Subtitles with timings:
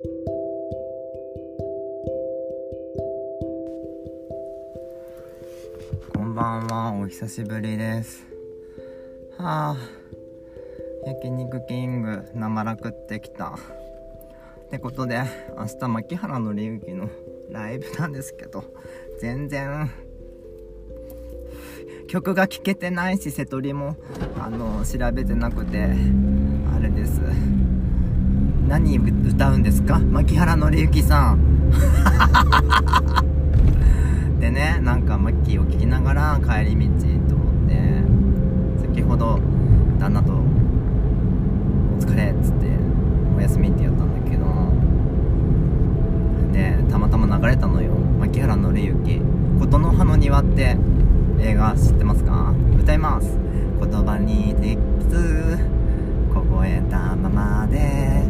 [0.00, 0.08] こ
[6.22, 8.24] んばんはお久しぶりです。
[9.38, 9.76] はあ
[11.04, 13.58] 焼肉キング生ら食ってきた。
[14.66, 15.20] ってことで
[15.56, 17.10] 明日牧原紀之の
[17.50, 18.62] ライブなんですけど
[19.20, 19.90] 全然
[22.06, 23.96] 曲が聴けてないし瀬戸りも
[24.38, 25.88] あの調べてなくて
[26.72, 27.20] あれです。
[28.68, 29.98] 何歌うんですか？
[29.98, 31.38] 牧原紀之さん。
[34.40, 36.84] でねなんかマッキーを聴きながら帰り道
[37.28, 38.02] と思って
[38.80, 39.38] 先ほど
[39.98, 40.44] 旦那と「お
[42.00, 42.66] 疲れ」っつって
[43.36, 44.44] 「おやすみ」ってやったんだけど
[46.52, 47.92] でたまたま流れたのよ。
[48.20, 49.20] 牧原紀之
[49.60, 50.76] 「琴の葉の庭」って
[51.40, 52.52] 映画知ってますか？
[52.78, 53.36] 歌います
[53.80, 54.78] 言葉にでき
[55.08, 55.58] ず
[56.32, 58.22] 凍えたままで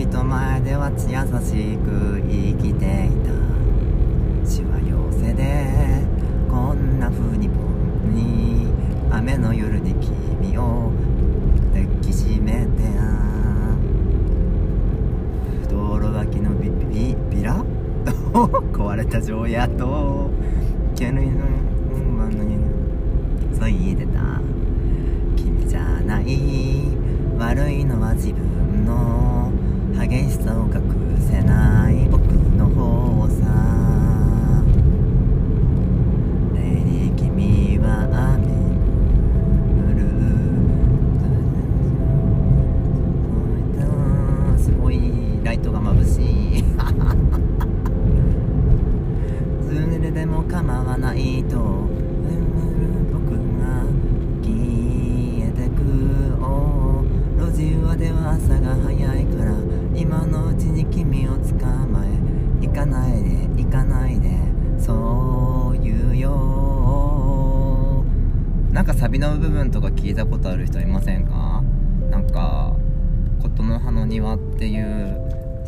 [0.00, 4.48] 人前では優しく生きていた。
[4.48, 6.02] しわ寄せで
[6.50, 7.60] こんな風に僕
[8.08, 8.72] に
[9.10, 9.92] 雨の夜に
[10.40, 10.90] 君を
[11.74, 12.68] 抱きしめて
[15.68, 17.62] 道路脇のビビビラ？
[18.72, 20.30] 壊れた城屋と
[20.96, 21.44] 煙の
[22.08, 22.56] 馬のに
[23.52, 24.40] そいでた。
[25.36, 26.88] 君じゃない。
[27.38, 29.29] 悪いのは自分の。
[30.06, 32.09] 激しさを隠せない。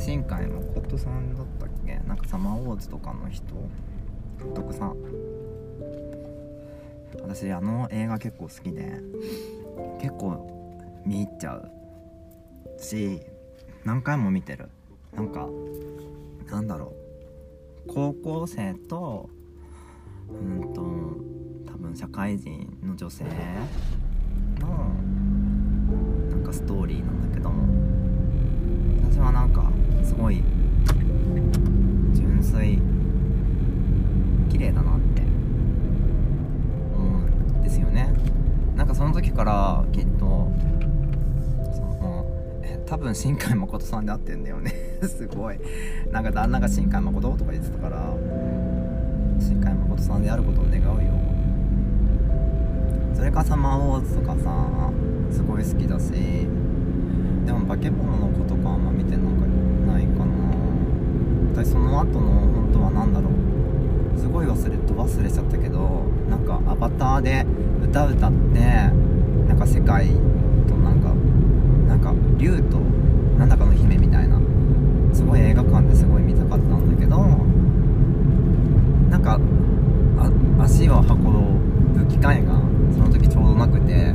[0.05, 2.01] 新海誠さんだったっけ？
[2.09, 3.45] なんかサマーウォーズとかの人。
[4.37, 4.97] 監督さん。
[7.23, 8.99] 私あの映画結構好きで。
[10.01, 10.75] 結構
[11.07, 11.71] 見入っちゃう
[12.79, 13.21] し
[13.85, 14.69] 何回も見てる。
[15.15, 15.49] なんか
[16.51, 16.97] なんだろ
[17.87, 17.93] う。
[17.95, 19.31] 高校生と
[20.29, 20.83] うんと
[21.73, 23.25] 多分社会人の女性
[24.59, 24.91] の
[26.29, 27.81] なんかストーリーなんだけど私はなんか
[30.12, 30.43] すごい
[32.12, 32.78] 純粋。
[34.50, 35.23] 綺麗だなって。
[36.95, 37.62] 思うん。
[37.62, 38.12] ですよね。
[38.77, 40.53] なんかその時からきっと
[41.75, 42.27] その
[42.84, 44.72] 多分新海誠さんで会ってんだよね。
[45.01, 45.59] すごい。
[46.11, 48.15] なんか旦那が新海誠とか言ってたから
[49.39, 51.11] 新海誠さんであることを願うよ。
[53.15, 54.91] それかサマーウォーズとかさ
[55.31, 56.12] すごい好きだし。
[57.45, 59.52] でも化け物の子とかあんま見てなんかないかな
[61.53, 64.19] 私その後の本当は何だろう。
[64.19, 67.45] すごい忘れと忘れちゃったけどなんかアバターで
[67.83, 68.59] 歌歌って
[69.49, 70.09] なんか世界
[70.69, 71.13] となんか
[71.89, 72.79] なんか竜と
[73.39, 74.41] なんだかの姫みたいな
[75.13, 77.19] すごい映画館ですごい見たかったんだけど
[79.11, 79.39] なんか
[80.63, 81.23] 足を運
[81.95, 82.53] ぶ機会が
[82.95, 84.13] その時ちょうどなくて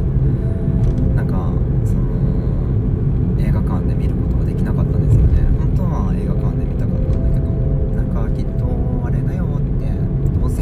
[1.15, 1.51] なんか
[1.85, 7.51] その映画館で見ることができなかったんですよね本当は映画館で見たかったんだけど
[7.95, 8.65] なんかきっと
[9.05, 9.91] あれだよって
[10.39, 10.61] どうせ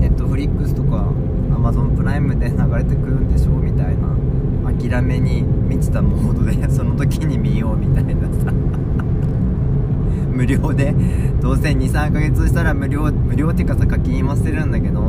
[0.00, 1.12] ネットフリックスとか
[1.54, 1.58] ア
[2.18, 4.08] イムで流れてくるんでしょみたいな
[4.90, 8.10] 諦めに満ちたモードで その時に見ようみたいな
[8.44, 8.52] さ。
[10.32, 10.94] 無料で
[11.42, 15.02] どうせ23ヶ月したら無料無料っていうかさ課金はしてるんだけど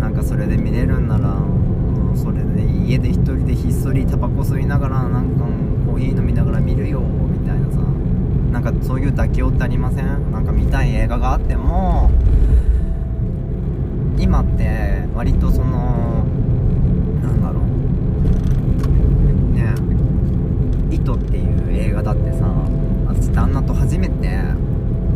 [0.00, 5.44] なんかそれで見れるんならもうそれで家で一人でひっそりタバコ吸いながらなんか
[5.86, 7.00] コーヒー飲みながら見るよ
[7.32, 7.78] みたいなさ。
[8.52, 10.06] なんかそういう妥協ってありません？
[10.30, 12.10] なんか見たい映画があっても
[14.18, 16.24] 今って割とその
[17.22, 17.64] なんだろう。
[19.54, 19.74] ね
[20.90, 22.46] 「糸」っていう映画だってさ
[23.06, 24.40] 私旦那と初めて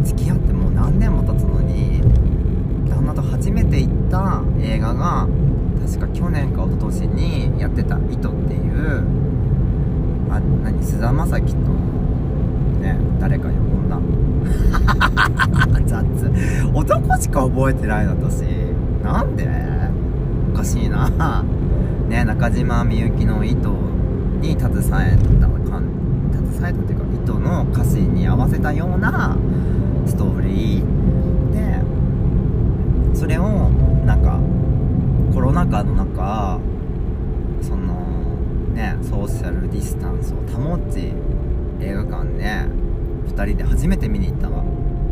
[0.05, 2.01] 付き合ってもう何年も経つのに
[2.89, 5.27] 旦那と初めて行った映画が
[5.85, 9.03] 確か去年か一昨年にやってた「糸」っていう
[10.31, 11.59] あ何菅田将暉と
[12.81, 13.99] ね誰か呼んだ。
[15.87, 16.03] 雑。
[16.73, 18.45] 男しか覚えてないの私
[19.03, 19.49] なんで？
[20.53, 21.11] おかしいな。
[22.09, 23.71] ね中島みゆきの糸
[24.41, 24.73] に携
[25.13, 25.85] えたかん
[26.33, 29.37] 携えたっていうか糸の歌詞に合わせたような
[30.07, 31.53] ストーリー。
[31.53, 31.81] で
[33.15, 33.71] それを
[34.07, 34.39] なんか
[35.33, 36.59] コロナ禍の中
[37.61, 37.95] その
[38.75, 41.13] ねソーシャルディスタンスを保ち
[41.81, 42.67] 映画館で
[43.35, 44.49] 2人で初めて見に行った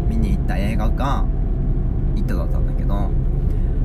[0.09, 1.25] 見に行った映画が
[2.17, 3.11] 「糸」だったんだけど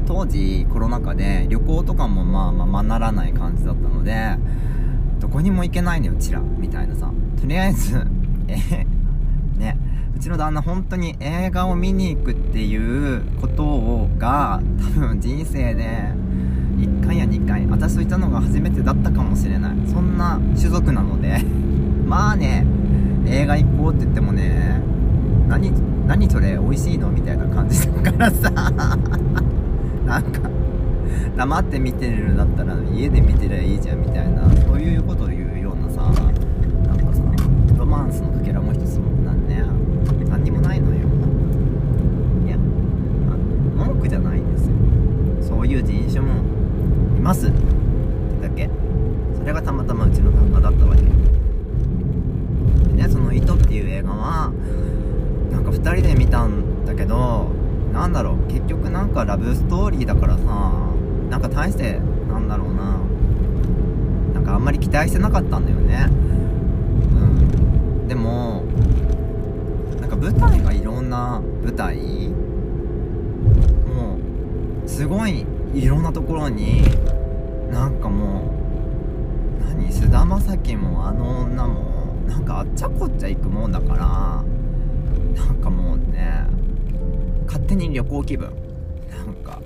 [0.06, 4.38] 当時コロナ禍で旅行とかもまあまあまならない感じだったので
[5.20, 7.12] どこにも行けないのようちらみたいなさ。
[7.40, 8.06] とりあえず
[8.48, 8.86] え
[9.60, 9.78] ね
[10.16, 14.62] うちの旦那本当に映画を見に行くっていうことをが
[14.96, 16.14] 多分人生で
[16.78, 19.76] 1回や2回私といたのが初めてだったかもしれない。
[19.88, 21.44] そんな種族なので。
[22.08, 22.66] まあね
[23.26, 24.80] 映画行こうって言ってもね
[25.50, 25.72] 何
[26.08, 27.10] 何それ美味しいの？
[27.10, 28.52] みたいな感じだからさ。
[30.06, 30.50] なんか
[31.36, 37.24] 黙って見てるんだったら家で見てりゃいいじゃんみたいなそういうことを言うようなさなんかさ
[37.78, 39.64] ロマンスのかけらも一つもなんね
[40.30, 41.08] 何にもないのよ。
[42.46, 44.76] いや文句じゃないんですよ。
[45.58, 46.44] そういう人種も
[47.18, 47.48] います。
[47.48, 47.58] って
[48.44, 48.70] だけ。
[49.38, 51.02] それがたまたまうちの旦那だったわけ。
[51.02, 51.10] で
[52.94, 54.52] ねその「糸」っていう映画は
[55.52, 57.48] なんか2人で見たんだけど
[57.96, 58.38] なんだろう。
[58.52, 60.44] 結局なんかラブストーリーだからさ
[61.30, 63.00] なんか大してなんだろうな。
[64.34, 66.10] なんかあんまり期待してなかったんだよね。
[68.02, 68.08] うん。
[68.10, 68.64] でも
[70.02, 71.98] なんか舞台がいろんな舞台
[73.88, 74.18] も
[74.86, 76.84] うすごいいろんなところに
[77.72, 78.52] なんかも
[79.62, 84.44] う何菅田将暉もあの女もなんかあっちゃこっちゃ行くもんだから
[85.46, 86.46] なんかもうね
[87.46, 88.52] 勝手に旅行気分。
[89.10, 89.62] なんか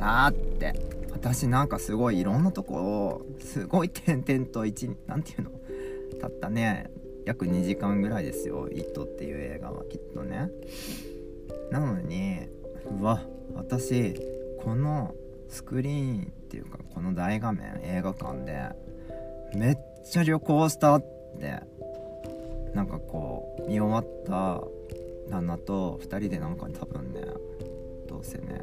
[0.00, 0.74] あーって。
[1.12, 6.20] 私なんかすごいいろんなとこをすごい点々と一何て言うの？
[6.20, 6.90] たったね
[7.24, 10.50] 約2時間ぐらいですよ「イット!」っていう映画はきっとね。
[11.72, 12.48] なのに
[13.00, 13.22] うわ
[13.54, 14.14] 私
[14.62, 15.14] この
[15.48, 18.70] スクリーンっていうかこの大画面映画館で
[19.58, 21.00] めっちゃ旅行したっ
[21.40, 21.60] て
[22.74, 24.62] なんかこう見終わった
[25.30, 27.22] 旦那と2人でなんか多分ね
[28.08, 28.62] どうせね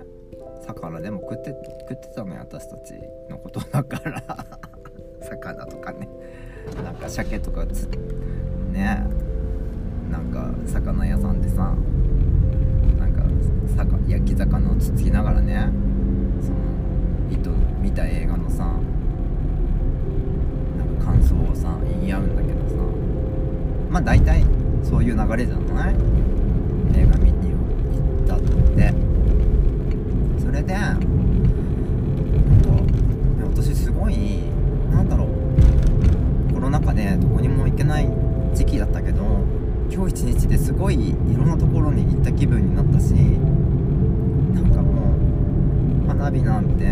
[0.65, 1.49] 魚でも食って
[1.89, 2.93] 食ってたのよ私たち
[3.29, 4.23] のことだから。
[5.21, 6.07] 魚とかね。
[6.83, 7.87] なんか鮭とかつ
[8.71, 9.05] ね。
[10.11, 11.73] なんか魚屋さんでさ
[13.75, 15.69] なんか焼き魚をつつきながらね
[16.39, 16.57] その
[17.31, 17.49] 糸
[17.81, 18.65] 見た映画のさ
[20.77, 22.75] なんか感想をさ言い合うんだけどさ。
[23.89, 24.43] まあ大体
[24.83, 25.95] そういう流れじゃない？
[26.95, 27.57] 映画見に行
[28.23, 28.93] ったって。
[30.39, 31.07] それでなんか
[33.55, 34.39] 私すごい
[34.91, 35.27] なんだろう。
[36.53, 38.09] コロナ禍でどこにも行けない
[38.53, 39.23] 時期だったけど
[39.91, 45.13] 今日一日ですごいいろんなところに行った気分になったしなんかも
[46.05, 46.85] う花火なんて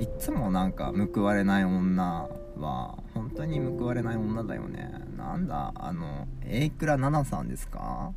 [0.00, 2.26] いつもなんか報われない女
[2.56, 4.90] は本当に報われない女だよね。
[5.16, 8.12] なんだあの榮倉奈々さんですか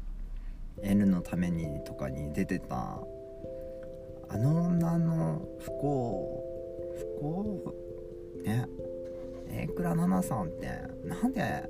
[0.81, 2.99] ？N のためにとかに出てた。
[4.29, 6.43] あの女の不幸
[6.95, 7.73] 不幸
[8.45, 8.65] ね
[9.49, 10.67] 榮倉奈々さんって
[11.05, 11.67] なんでな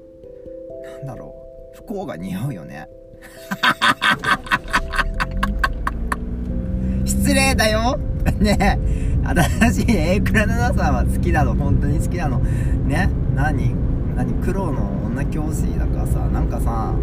[1.00, 1.36] んだろ
[1.74, 1.78] う？
[1.78, 2.88] 不幸が似合うよね。
[7.04, 7.98] 失礼だよ。
[8.40, 8.78] ねえ。
[9.26, 12.40] 私榮倉奈々さんは好きなの本当に好きなの。
[12.40, 13.10] ね？
[13.36, 13.74] 何？
[14.16, 14.34] 何？
[14.44, 16.94] 黒の女教師だからさなんかさ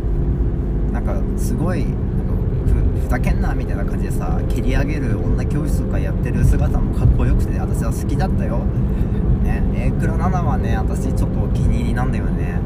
[0.93, 2.01] なんかすごいなんか
[3.03, 8.59] ふざけんなみたいな感じでさ蹴り上げる女教師とかやってる姿もかっこよくて私は好きだったよ。
[9.43, 9.63] ね？
[9.75, 12.61] 榮倉奈々はね私ちょっとお気に入りなんだよね。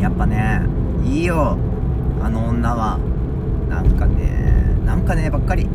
[0.00, 0.62] やっぱね
[1.04, 1.56] いいよ。
[2.22, 2.98] あの女は。
[3.68, 5.66] なんかねなんかねばっかり。
[5.66, 5.70] な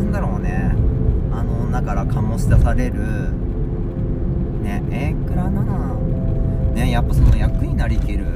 [0.00, 0.74] んだろうね。
[1.32, 3.32] あの女から醸し出される
[4.62, 5.94] ねえいくらなら
[6.74, 8.26] ねやっぱその役になりきる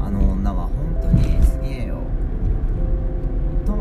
[0.00, 1.98] あの女は本当にすげえよ。
[3.66, 3.74] と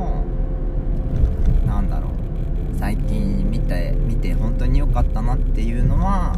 [1.65, 2.11] なんだろう。
[2.77, 6.37] 最近見て見て本当に良かったなっていうのは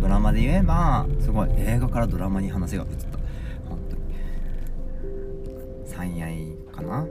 [0.00, 3.18] ドラマで言えばすごい映画からドラマに話が移った。
[3.68, 4.02] 本当に。
[5.84, 7.06] 最愛かな。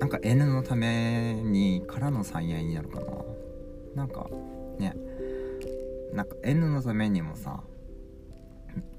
[0.00, 3.06] なんか N のためにからの最愛になるかな。
[3.98, 4.26] なんか
[4.78, 4.94] ね。
[6.14, 7.60] なんか N のためにもさ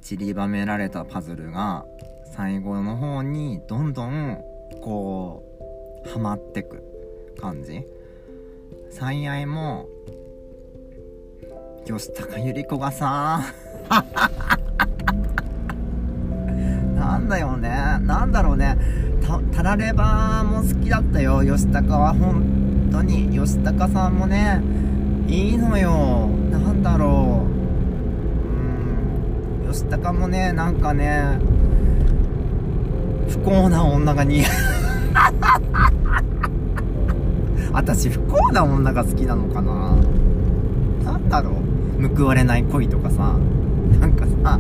[0.01, 1.85] 散りばめられたパズルが
[2.35, 4.37] 最後の方にどんどん
[4.83, 5.43] こ
[6.05, 6.83] うはまってく
[7.39, 7.85] 感じ。
[8.91, 9.87] 最愛も
[11.85, 13.41] 吉高由里子がさ
[16.95, 17.69] なんだよね。
[18.01, 18.77] なんだろうね。
[19.21, 21.41] たタラレバも好きだったよ。
[21.43, 23.29] 吉高は本当に。
[23.29, 24.61] 吉高さんもね
[25.29, 26.27] いいのよ。
[26.49, 27.45] なんだろ
[29.65, 29.67] う。
[29.67, 29.71] うん。
[29.71, 31.37] 吉高もねなんかね
[33.29, 34.51] 不幸な女が似合う。
[37.71, 39.95] 私不幸な女が好きなのかな。
[41.05, 42.07] なんだろう。
[42.17, 43.35] 報われない恋とかさ。
[44.01, 44.59] なんかさ。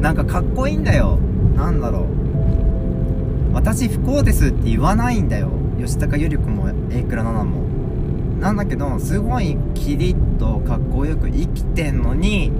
[0.00, 1.18] なんかかっこいいんだよ。
[1.56, 2.00] なんだろ
[3.52, 3.54] う。
[3.54, 5.50] 私不幸ですって言わないんだよ。
[5.78, 7.67] 吉高由里子も榮倉奈々も。
[8.40, 12.50] なんだけどすごいキリッとかっこよく生きてんのに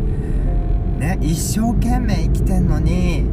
[0.99, 3.25] ね一生懸命生きてんのに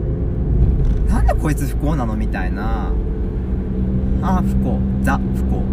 [1.07, 2.91] なんでこいつ不幸なのみたいな。
[4.21, 4.79] ああ不幸。
[5.03, 5.49] ザ不幸。
[5.51, 5.63] 本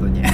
[0.00, 0.22] 当に。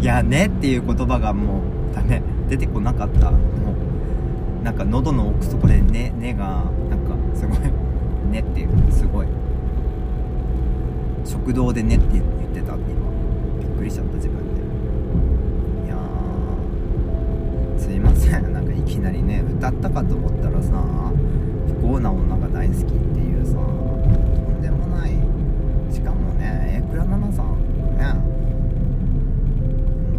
[0.00, 1.62] いやねっていう言葉がも
[1.92, 2.22] うダメ。
[2.48, 3.30] 出てこなかった。
[3.30, 3.36] も
[4.60, 7.58] うなんか喉の奥底でねねがなんかすごい
[8.32, 9.28] ねっていうすごい。
[11.30, 13.08] 食堂でねって言ってたって今
[13.60, 14.60] びっくりしちゃった自分で。
[15.86, 15.96] いや
[17.78, 18.52] すいません。
[18.52, 20.70] なんかいきなりね歌ったかと思ったらさ
[21.68, 25.12] 不幸な女が大好きっていうさとんでもない。
[25.92, 28.14] しかもね榮倉奈々さんねあ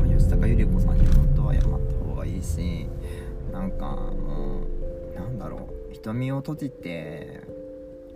[0.06, 2.88] の吉高由里子さんに本当は謝った方がいいし
[3.52, 4.62] なんかも
[5.14, 5.94] うなんだろう。
[5.94, 7.42] 瞳を閉じて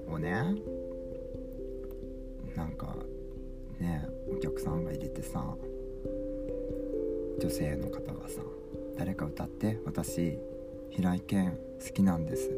[0.09, 0.55] をね
[2.55, 2.95] なんか
[3.79, 5.43] ねお客さんが入れてさ
[7.39, 8.41] 女性の方がさ
[8.97, 10.39] 「誰か歌って私
[10.89, 12.50] 平井堅好きなんです」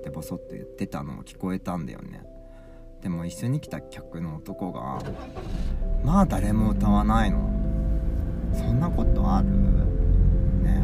[0.00, 2.22] ってボソッと言ってたのを聞こえたんだよね。
[3.02, 4.98] でも一緒に来た客の男が
[6.02, 7.50] 「まあ誰も歌わないの。
[8.52, 9.48] そんなことある?」
[10.64, 10.82] ね。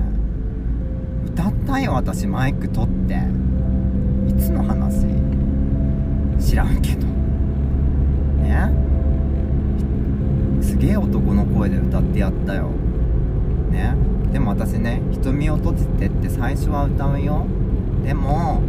[1.25, 3.16] え歌ったよ私マイク取って。
[4.28, 5.06] いつの話
[6.38, 7.06] 知らんけど
[8.42, 8.71] ね
[10.61, 12.69] すげえ男の声で歌ってやったよ。
[13.71, 13.97] ね。
[14.33, 17.47] でも私ね「瞳を閉じて」って最初は歌うよ。
[18.05, 18.61] でも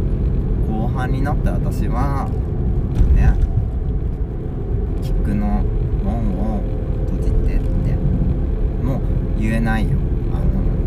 [0.68, 2.28] 後半になった私は
[3.14, 3.34] ね。
[5.02, 5.62] 菊の
[6.02, 6.62] 門を
[7.10, 7.64] 閉じてって
[8.82, 9.00] もう
[9.38, 9.98] 言えないよ。
[10.32, 10.38] あ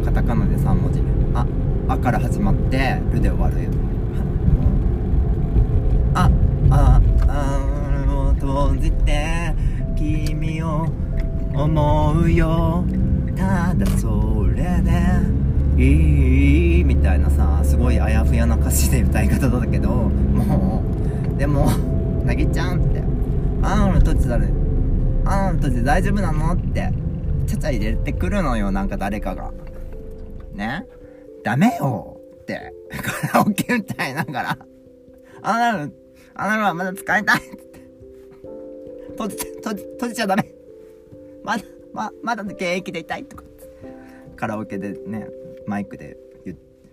[0.02, 1.02] のカタカナで3文字
[1.36, 1.46] 「あ」
[1.88, 3.70] あから始まって「る」で終わるよ。
[6.16, 6.30] あ
[6.72, 7.58] ああ
[8.40, 9.54] 閉じて
[9.96, 10.88] 君を
[11.54, 12.84] 思うよ。
[13.36, 20.84] ただそれでいいみたいなさすごいあやふやな歌詞で歌い方だけども
[21.36, 21.70] うでも
[22.25, 23.04] 「なぎちゃん」って
[23.62, 24.46] 「あん閉じたら
[25.25, 26.92] あん閉じて大丈夫なの?」って
[27.46, 29.51] ちゃちゃ入れてくるのよなんか誰かが。
[30.54, 30.86] ね？
[31.44, 32.74] ダメよって。
[33.32, 34.58] カラオケ歌いながら
[35.44, 35.94] 「あなる
[36.34, 37.68] あなるはまだ使いたい」って。
[39.12, 40.57] 閉じ閉じ閉じちゃダメ。
[41.48, 41.63] まだ
[41.94, 43.44] ままだ現役でいたいとか
[44.36, 45.27] カラオケでね
[45.66, 46.18] マイクで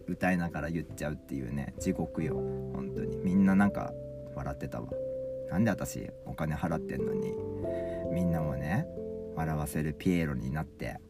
[0.07, 3.17] 歌いながら言っちゃうっていうね地獄よ本当に。
[3.17, 3.93] みんななんか
[4.35, 4.87] 笑ってたわ。
[5.51, 7.35] なんで私お金払ってんのに。
[8.13, 8.87] みんなをね
[9.35, 11.01] 笑わせるピエロになって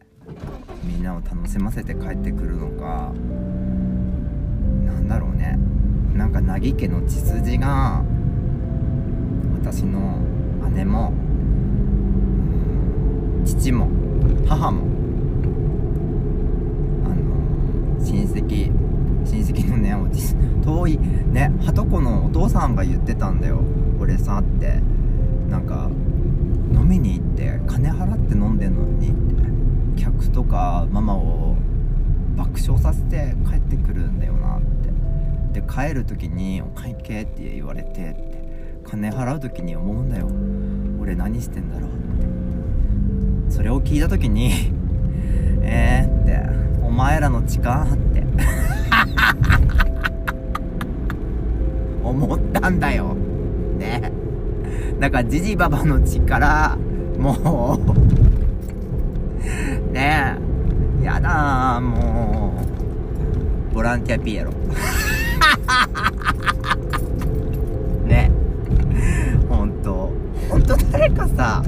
[0.83, 3.13] みんなを楽しませて帰ってくるのか。
[4.85, 5.59] なんだろうね。
[6.13, 8.03] なんか凪家の血筋が
[9.61, 10.17] 私の
[10.73, 11.13] 姉も
[13.45, 13.87] 父も
[14.47, 14.81] 母も
[17.05, 18.71] あの親戚
[19.23, 20.35] 親戚のねおじ
[20.65, 23.61] 遠いねはとこのお父さんが言ってたんだよ。
[23.99, 24.81] 俺さって。
[25.49, 25.89] なんか
[26.73, 29.13] 飲みに行って金払って飲んでんのに
[29.95, 31.55] 客とかママを
[32.35, 34.61] 爆笑させて帰ってくるんだよなっ
[35.53, 35.61] て。
[35.61, 38.35] で帰る時に「お会計」って言われてって。
[38.85, 40.27] 金払う時に思うんだよ。
[41.01, 42.14] 俺何してんだろうって。
[43.49, 44.51] それを聞いた時に
[45.63, 46.39] 「えー」って
[46.83, 48.23] 「お前らの血か?」って
[52.03, 53.15] 思ったんだよ。
[53.79, 54.11] ね。
[54.99, 56.77] だからジジババの血から
[57.19, 57.79] もう
[59.93, 60.35] ね。
[61.01, 62.65] えやだもう。
[63.75, 64.51] ボランティアピエロ
[68.07, 68.31] ね。
[69.49, 70.09] 本当。
[70.49, 71.61] 本当誰かさ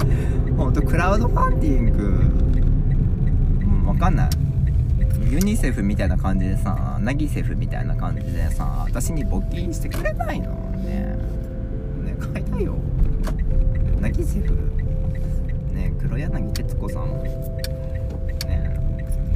[0.58, 2.02] 本当クラウドファンディング。
[2.02, 2.06] う
[3.64, 4.30] ん分かんない。
[5.30, 10.50] ユニセフみたいな感じでさナギセフみたいな感じでさ私に募金してくれないの？
[10.82, 11.16] ね。
[12.04, 12.74] ね買いたいよ。
[14.00, 14.52] ナギセフ。
[15.72, 17.08] ね黒柳徹子さん。
[17.08, 18.76] もね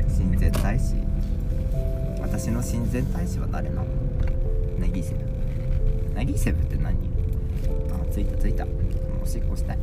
[0.09, 0.97] 親善大使。
[2.21, 3.87] 私の親善大使は誰なの？
[4.81, 5.21] ナギセフ。
[6.15, 6.97] ナギセフって何？
[7.93, 8.67] あ着いた着いた。
[9.23, 9.79] おしっこしたい。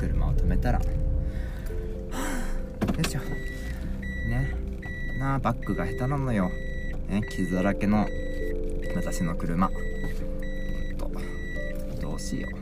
[0.00, 0.78] 車を止めたら。
[0.78, 0.84] は
[2.14, 3.20] あよいしょ。
[4.30, 4.50] ね。
[5.18, 6.50] なあバックが下手なのよ、
[7.08, 8.06] ね、傷だらけの
[8.96, 9.68] 私の車。
[10.96, 11.10] と。
[12.00, 12.52] どうしよう。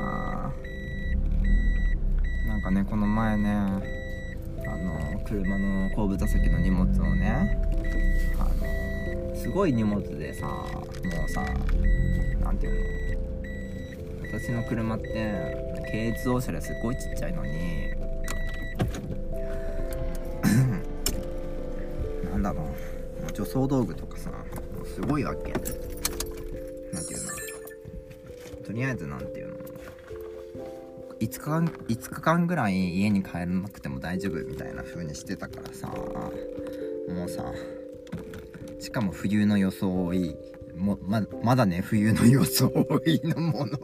[0.00, 2.48] あー。
[2.48, 3.80] なんかねこの前ねあ
[4.76, 7.60] の車の後部座席の荷物をね
[8.38, 10.64] あのすごい荷物でさも
[11.26, 11.44] うさ
[12.40, 13.11] なんていうの
[14.32, 17.90] 私の車って軽自動車ですごいちっちゃいのに
[22.32, 22.66] なんだろう。
[23.32, 24.30] 除草道具とかさ
[24.94, 25.52] すごいわけ。
[25.52, 28.64] なんていうの。
[28.64, 29.54] とりあえずなんていうの。
[31.20, 35.92] 5日間5日間ぐらい家に帰らなくても大丈夫みたいな風にしてたからさ。
[37.08, 37.44] もうさ
[38.80, 40.34] しかも冬の装い
[40.76, 42.68] もままだね冬の装
[43.06, 43.78] いのものが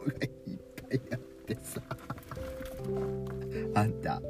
[0.91, 1.81] いっぱいあってさ。
[3.75, 4.21] あんた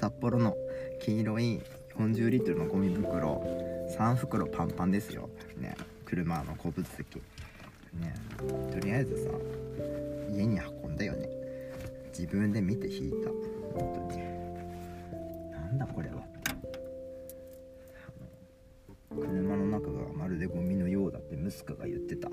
[0.00, 0.56] 札幌の
[1.00, 1.60] 黄色い
[1.98, 3.42] 40リットルのゴミ袋
[3.96, 5.28] 3袋パンパンですよ。
[5.58, 7.16] ね車の後部座席。
[7.94, 8.14] ね
[8.72, 9.30] とりあえずさ
[10.30, 11.28] 家に運んだよね。
[12.08, 13.30] 自分で見て引いた。
[13.78, 14.22] 本当に。
[15.52, 16.24] なんだこれは
[19.10, 22.29] 車の中がまるでゴミのようだってムスカが言ってた。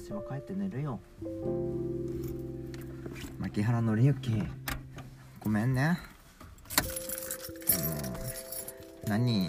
[0.00, 1.00] 私は帰って寝るよ。
[3.40, 4.30] 牧原紀之。
[5.40, 5.98] ごめんね。
[9.04, 9.48] あの何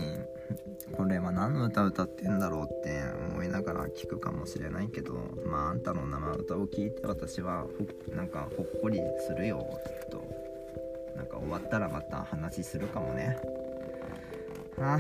[0.98, 5.14] これは何の歌歌ってんだろうって思いながら聞くかもしれないけど
[5.46, 7.68] まああんたの生歌を聴いて私は
[8.16, 10.24] なんかほっこりするよきっと。
[11.16, 13.38] なんか終わったらまた話するかもね。
[14.80, 15.00] あ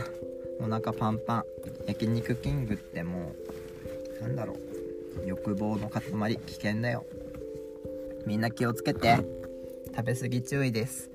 [0.59, 1.43] お腹パンパン。
[1.88, 3.33] 焼肉キングっても
[4.19, 4.68] うなんだろう。
[5.26, 7.06] 欲望の塊危険だよ。
[8.26, 9.39] みんな気をつけて。
[9.95, 11.10] 食べ過ぎ注意です。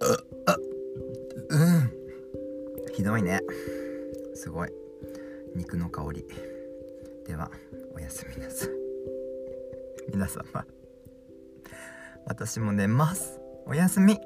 [0.00, 1.90] ううん。
[2.94, 3.40] ひどいね。
[4.34, 4.70] すごい。
[5.54, 6.24] 肉の香り。
[7.26, 7.50] では
[7.94, 8.68] おやすみなさい。
[10.10, 10.64] 皆様。
[12.26, 13.40] 私も寝ます。
[13.66, 14.18] おやすみ。